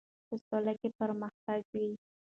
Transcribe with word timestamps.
په 0.27 0.35
سوله 0.45 0.73
کې 0.79 0.89
پرمختګ 0.99 1.61
وي. 1.73 1.87